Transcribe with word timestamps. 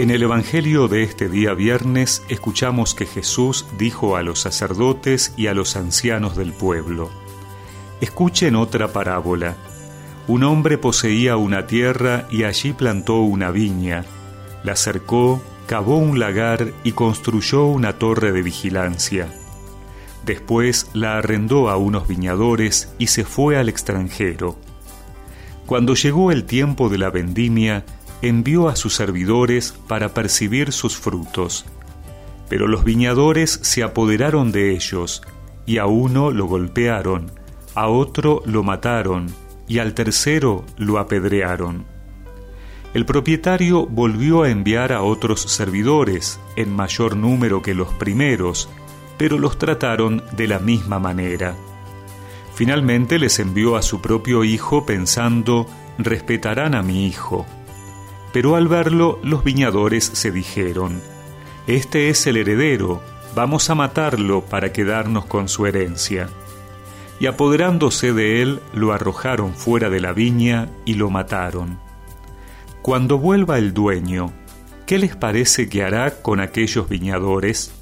En 0.00 0.08
el 0.10 0.22
Evangelio 0.22 0.88
de 0.88 1.02
este 1.02 1.28
día 1.28 1.52
viernes 1.52 2.22
escuchamos 2.30 2.94
que 2.94 3.04
Jesús 3.04 3.66
dijo 3.76 4.16
a 4.16 4.22
los 4.22 4.40
sacerdotes 4.40 5.34
y 5.36 5.48
a 5.48 5.52
los 5.52 5.76
ancianos 5.76 6.38
del 6.38 6.54
pueblo, 6.54 7.10
Escuchen 8.00 8.56
otra 8.56 8.94
parábola. 8.94 9.56
Un 10.26 10.44
hombre 10.44 10.78
poseía 10.78 11.36
una 11.36 11.66
tierra 11.66 12.26
y 12.30 12.44
allí 12.44 12.72
plantó 12.72 13.20
una 13.20 13.50
viña, 13.50 14.06
la 14.64 14.74
cercó, 14.74 15.42
cavó 15.66 15.98
un 15.98 16.18
lagar 16.18 16.72
y 16.82 16.92
construyó 16.92 17.66
una 17.66 17.98
torre 17.98 18.32
de 18.32 18.40
vigilancia. 18.40 19.28
Después 20.24 20.88
la 20.94 21.18
arrendó 21.18 21.68
a 21.68 21.76
unos 21.76 22.08
viñadores 22.08 22.90
y 22.96 23.08
se 23.08 23.24
fue 23.24 23.58
al 23.58 23.68
extranjero. 23.68 24.56
Cuando 25.66 25.94
llegó 25.94 26.32
el 26.32 26.44
tiempo 26.44 26.88
de 26.88 26.96
la 26.96 27.10
vendimia, 27.10 27.84
envió 28.22 28.68
a 28.68 28.76
sus 28.76 28.94
servidores 28.94 29.74
para 29.88 30.10
percibir 30.14 30.72
sus 30.72 30.96
frutos. 30.96 31.64
Pero 32.48 32.66
los 32.66 32.84
viñadores 32.84 33.60
se 33.62 33.82
apoderaron 33.82 34.52
de 34.52 34.72
ellos, 34.72 35.22
y 35.66 35.78
a 35.78 35.86
uno 35.86 36.30
lo 36.30 36.46
golpearon, 36.46 37.30
a 37.74 37.88
otro 37.88 38.42
lo 38.44 38.62
mataron, 38.62 39.26
y 39.68 39.78
al 39.78 39.94
tercero 39.94 40.64
lo 40.76 40.98
apedrearon. 40.98 41.86
El 42.92 43.06
propietario 43.06 43.86
volvió 43.86 44.42
a 44.42 44.50
enviar 44.50 44.92
a 44.92 45.02
otros 45.02 45.42
servidores, 45.42 46.40
en 46.56 46.74
mayor 46.74 47.16
número 47.16 47.62
que 47.62 47.72
los 47.72 47.88
primeros, 47.94 48.68
pero 49.16 49.38
los 49.38 49.58
trataron 49.58 50.24
de 50.36 50.48
la 50.48 50.58
misma 50.58 50.98
manera. 50.98 51.54
Finalmente 52.54 53.18
les 53.18 53.38
envió 53.38 53.76
a 53.76 53.82
su 53.82 54.00
propio 54.00 54.42
hijo 54.42 54.84
pensando, 54.84 55.66
respetarán 55.98 56.74
a 56.74 56.82
mi 56.82 57.06
hijo. 57.06 57.46
Pero 58.32 58.56
al 58.56 58.68
verlo, 58.68 59.18
los 59.22 59.42
viñadores 59.42 60.04
se 60.04 60.30
dijeron, 60.30 61.00
Este 61.66 62.08
es 62.10 62.26
el 62.26 62.36
heredero, 62.36 63.02
vamos 63.34 63.70
a 63.70 63.74
matarlo 63.74 64.42
para 64.42 64.72
quedarnos 64.72 65.26
con 65.26 65.48
su 65.48 65.66
herencia. 65.66 66.28
Y 67.18 67.26
apoderándose 67.26 68.12
de 68.12 68.40
él, 68.40 68.60
lo 68.72 68.92
arrojaron 68.92 69.54
fuera 69.54 69.90
de 69.90 70.00
la 70.00 70.12
viña 70.12 70.68
y 70.84 70.94
lo 70.94 71.10
mataron. 71.10 71.78
Cuando 72.82 73.18
vuelva 73.18 73.58
el 73.58 73.74
dueño, 73.74 74.32
¿qué 74.86 74.98
les 74.98 75.16
parece 75.16 75.68
que 75.68 75.82
hará 75.82 76.22
con 76.22 76.40
aquellos 76.40 76.88
viñadores? 76.88 77.72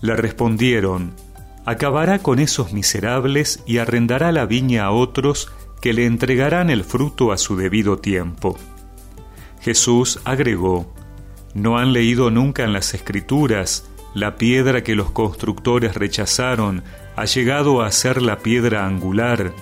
Le 0.00 0.16
respondieron, 0.16 1.12
acabará 1.64 2.18
con 2.18 2.40
esos 2.40 2.72
miserables 2.72 3.62
y 3.66 3.78
arrendará 3.78 4.32
la 4.32 4.46
viña 4.46 4.86
a 4.86 4.90
otros 4.90 5.52
que 5.80 5.92
le 5.92 6.06
entregarán 6.06 6.70
el 6.70 6.82
fruto 6.82 7.30
a 7.30 7.38
su 7.38 7.56
debido 7.56 7.98
tiempo. 7.98 8.58
Jesús 9.60 10.20
agregó, 10.24 10.92
¿no 11.54 11.78
han 11.78 11.92
leído 11.92 12.30
nunca 12.30 12.64
en 12.64 12.72
las 12.72 12.94
Escrituras 12.94 13.88
la 14.14 14.36
piedra 14.36 14.82
que 14.82 14.94
los 14.94 15.10
constructores 15.10 15.94
rechazaron 15.94 16.82
ha 17.16 17.26
llegado 17.26 17.82
a 17.82 17.90
ser 17.92 18.22
la 18.22 18.38
piedra 18.38 18.86
angular? 18.86 19.52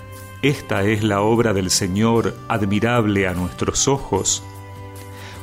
Esta 0.40 0.84
es 0.84 1.02
la 1.02 1.20
obra 1.20 1.52
del 1.52 1.70
Señor, 1.70 2.36
admirable 2.46 3.26
a 3.26 3.34
nuestros 3.34 3.88
ojos. 3.88 4.44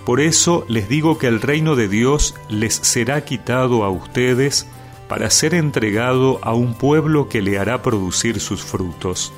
Por 0.05 0.21
eso 0.21 0.65
les 0.69 0.87
digo 0.87 1.17
que 1.17 1.27
el 1.27 1.41
reino 1.41 1.75
de 1.75 1.89
Dios 1.89 2.35
les 2.47 2.75
será 2.75 3.25
quitado 3.25 3.83
a 3.83 3.89
ustedes 3.89 4.67
para 5.09 5.29
ser 5.29 5.53
entregado 5.53 6.39
a 6.43 6.53
un 6.53 6.75
pueblo 6.75 7.27
que 7.27 7.41
le 7.41 7.59
hará 7.59 7.81
producir 7.81 8.39
sus 8.39 8.63
frutos. 8.63 9.33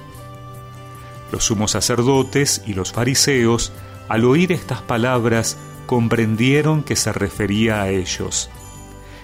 Los 1.32 1.46
sumos 1.46 1.72
sacerdotes 1.72 2.62
y 2.68 2.74
los 2.74 2.94
fariseos 2.94 3.74
al 4.10 4.26
oír 4.26 4.52
estas 4.52 4.82
palabras, 4.82 5.58
comprendieron 5.86 6.84
que 6.84 6.96
se 6.96 7.12
refería 7.12 7.82
a 7.82 7.90
ellos. 7.90 8.50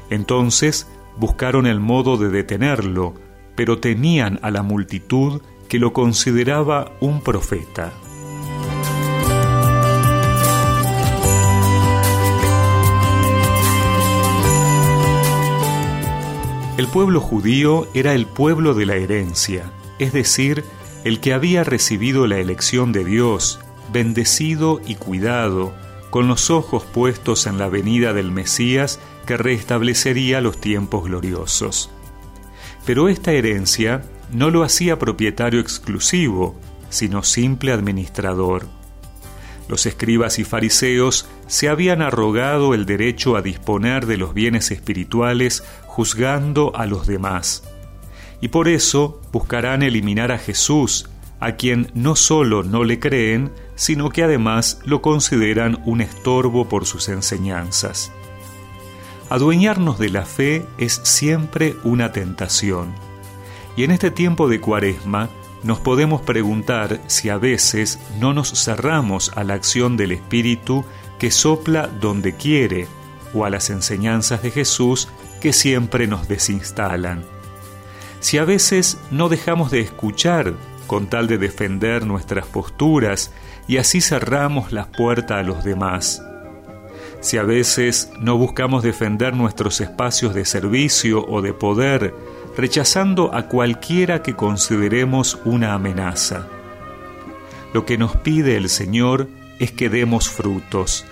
Entonces 0.09 0.87
buscaron 1.17 1.67
el 1.67 1.79
modo 1.79 2.17
de 2.17 2.29
detenerlo, 2.29 3.13
pero 3.55 3.79
tenían 3.79 4.39
a 4.41 4.51
la 4.51 4.63
multitud 4.63 5.41
que 5.67 5.79
lo 5.79 5.93
consideraba 5.93 6.91
un 6.99 7.21
profeta. 7.21 7.93
El 16.77 16.87
pueblo 16.87 17.21
judío 17.21 17.87
era 17.93 18.13
el 18.13 18.25
pueblo 18.25 18.73
de 18.73 18.87
la 18.87 18.95
herencia, 18.95 19.71
es 19.99 20.11
decir, 20.11 20.63
el 21.03 21.19
que 21.19 21.33
había 21.33 21.63
recibido 21.63 22.25
la 22.25 22.39
elección 22.39 22.91
de 22.91 23.05
Dios 23.05 23.59
bendecido 23.93 24.81
y 24.85 24.95
cuidado, 24.95 25.73
con 26.09 26.27
los 26.27 26.49
ojos 26.49 26.83
puestos 26.83 27.47
en 27.47 27.57
la 27.57 27.69
venida 27.69 28.13
del 28.13 28.31
Mesías 28.31 28.99
que 29.25 29.37
restablecería 29.37 30.41
los 30.41 30.59
tiempos 30.59 31.05
gloriosos. 31.05 31.89
Pero 32.85 33.07
esta 33.07 33.31
herencia 33.31 34.03
no 34.31 34.49
lo 34.49 34.63
hacía 34.63 34.99
propietario 34.99 35.59
exclusivo, 35.59 36.59
sino 36.89 37.23
simple 37.23 37.71
administrador. 37.71 38.67
Los 39.67 39.85
escribas 39.85 40.39
y 40.39 40.43
fariseos 40.43 41.27
se 41.47 41.69
habían 41.69 42.01
arrogado 42.01 42.73
el 42.73 42.85
derecho 42.85 43.35
a 43.35 43.41
disponer 43.41 44.05
de 44.05 44.17
los 44.17 44.33
bienes 44.33 44.71
espirituales 44.71 45.63
juzgando 45.85 46.75
a 46.75 46.85
los 46.85 47.07
demás. 47.07 47.63
Y 48.41 48.49
por 48.49 48.67
eso 48.67 49.21
buscarán 49.31 49.83
eliminar 49.83 50.31
a 50.31 50.37
Jesús, 50.37 51.09
a 51.43 51.57
quien 51.57 51.91
no 51.93 52.15
solo 52.15 52.63
no 52.63 52.83
le 52.83 52.99
creen, 52.99 53.51
sino 53.75 54.09
que 54.09 54.23
además 54.23 54.79
lo 54.85 55.01
consideran 55.01 55.81
un 55.85 56.01
estorbo 56.01 56.69
por 56.69 56.85
sus 56.85 57.09
enseñanzas. 57.09 58.11
Adueñarnos 59.29 59.99
de 59.99 60.09
la 60.09 60.25
fe 60.25 60.65
es 60.77 61.01
siempre 61.03 61.75
una 61.83 62.11
tentación. 62.11 62.93
Y 63.75 63.83
en 63.83 63.91
este 63.91 64.11
tiempo 64.11 64.47
de 64.47 64.61
cuaresma 64.61 65.29
nos 65.63 65.79
podemos 65.79 66.21
preguntar 66.21 67.01
si 67.07 67.29
a 67.29 67.37
veces 67.37 67.99
no 68.19 68.33
nos 68.33 68.51
cerramos 68.63 69.31
a 69.35 69.43
la 69.43 69.55
acción 69.55 69.97
del 69.97 70.11
Espíritu 70.11 70.85
que 71.19 71.31
sopla 71.31 71.87
donde 71.87 72.35
quiere 72.35 72.87
o 73.33 73.45
a 73.45 73.49
las 73.49 73.69
enseñanzas 73.69 74.43
de 74.43 74.51
Jesús 74.51 75.07
que 75.41 75.51
siempre 75.51 76.07
nos 76.07 76.27
desinstalan. 76.27 77.25
Si 78.19 78.37
a 78.37 78.45
veces 78.45 78.97
no 79.11 79.27
dejamos 79.27 79.71
de 79.71 79.81
escuchar 79.81 80.53
con 80.93 81.07
tal 81.07 81.25
de 81.25 81.39
defender 81.39 82.05
nuestras 82.05 82.45
posturas 82.45 83.31
y 83.67 83.77
así 83.77 83.99
cerramos 83.99 84.71
las 84.71 84.85
puertas 84.85 85.39
a 85.39 85.41
los 85.41 85.63
demás. 85.63 86.21
Si 87.19 87.37
a 87.37 87.41
veces 87.41 88.11
no 88.19 88.37
buscamos 88.37 88.83
defender 88.83 89.35
nuestros 89.35 89.81
espacios 89.81 90.35
de 90.35 90.45
servicio 90.45 91.25
o 91.27 91.41
de 91.41 91.51
poder, 91.51 92.13
rechazando 92.55 93.33
a 93.33 93.47
cualquiera 93.47 94.21
que 94.21 94.35
consideremos 94.35 95.39
una 95.45 95.73
amenaza. 95.73 96.45
Lo 97.73 97.87
que 97.87 97.97
nos 97.97 98.15
pide 98.17 98.55
el 98.55 98.69
Señor 98.69 99.27
es 99.57 99.71
que 99.71 99.89
demos 99.89 100.29
frutos. 100.29 101.07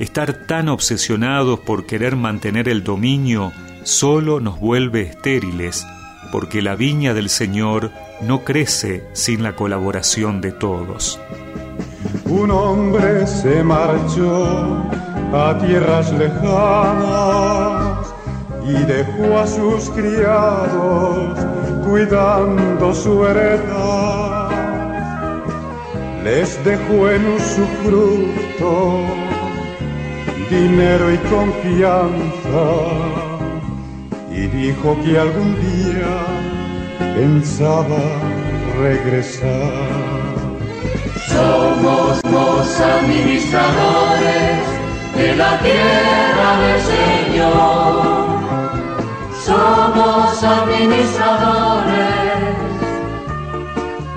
Estar 0.00 0.44
tan 0.48 0.68
obsesionados 0.68 1.60
por 1.60 1.86
querer 1.86 2.16
mantener 2.16 2.68
el 2.68 2.82
dominio 2.82 3.52
solo 3.84 4.40
nos 4.40 4.58
vuelve 4.58 5.02
estériles, 5.02 5.86
porque 6.30 6.62
la 6.62 6.76
viña 6.76 7.14
del 7.14 7.28
Señor 7.28 7.90
no 8.20 8.44
crece 8.44 9.08
sin 9.12 9.42
la 9.42 9.56
colaboración 9.56 10.40
de 10.40 10.52
todos. 10.52 11.20
Un 12.26 12.50
hombre 12.50 13.26
se 13.26 13.62
marchó 13.62 14.84
a 15.32 15.58
tierras 15.58 16.12
lejanas 16.12 18.14
y 18.66 18.72
dejó 18.84 19.38
a 19.38 19.46
sus 19.46 19.90
criados 19.90 21.38
cuidando 21.86 22.94
su 22.94 23.26
heredad. 23.26 24.50
Les 26.24 26.64
dejó 26.64 27.10
en 27.10 27.38
su 27.38 27.66
fruto 27.82 29.00
dinero 30.50 31.12
y 31.12 31.18
confianza 31.18 33.33
y 34.34 34.48
dijo 34.48 34.98
que 35.04 35.18
algún 35.18 35.54
día 35.54 36.26
pensaba 37.14 38.00
regresar. 38.80 39.72
Somos 41.28 42.20
los 42.24 42.80
administradores 42.80 44.58
de 45.16 45.36
la 45.36 45.60
tierra 45.60 46.58
del 46.64 46.80
Señor. 46.80 48.24
Somos 49.44 50.42
administradores 50.42 52.56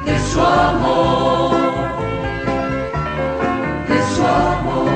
de 0.05 0.19
su 0.31 0.41
amor. 0.41 1.57
De 3.87 4.01
su 4.15 4.25
amor. 4.25 4.87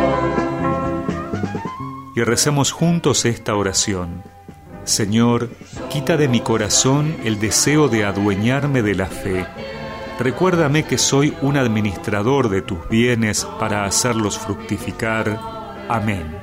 Y 2.15 2.24
recemos 2.24 2.71
juntos 2.71 3.25
esta 3.25 3.53
oración. 3.56 4.24
Señor, 4.83 5.49
quita 5.89 6.17
de 6.17 6.27
mi 6.27 6.41
corazón 6.41 7.15
el 7.23 7.39
deseo 7.39 7.87
de 7.87 8.03
adueñarme 8.05 8.81
de 8.81 8.95
la 8.95 9.07
fe. 9.07 9.45
Recuérdame 10.19 10.83
que 10.83 10.97
soy 10.97 11.33
un 11.41 11.57
administrador 11.57 12.49
de 12.49 12.61
tus 12.61 12.87
bienes 12.89 13.45
para 13.59 13.85
hacerlos 13.85 14.37
fructificar. 14.37 15.39
Amén. 15.89 16.41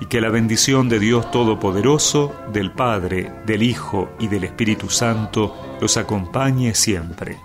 y 0.00 0.06
que 0.06 0.20
la 0.20 0.28
bendición 0.28 0.88
de 0.88 0.98
Dios 0.98 1.30
Todopoderoso, 1.30 2.34
del 2.52 2.70
Padre, 2.70 3.32
del 3.46 3.62
Hijo 3.62 4.10
y 4.18 4.28
del 4.28 4.44
Espíritu 4.44 4.90
Santo 4.90 5.78
los 5.80 5.96
acompañe 5.96 6.74
siempre. 6.74 7.38